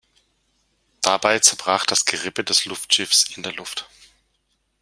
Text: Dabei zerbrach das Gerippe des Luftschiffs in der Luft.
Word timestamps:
Dabei 1.03 1.37
zerbrach 1.37 1.85
das 1.85 2.05
Gerippe 2.05 2.43
des 2.43 2.65
Luftschiffs 2.65 3.37
in 3.37 3.43
der 3.43 3.53
Luft. 3.53 3.87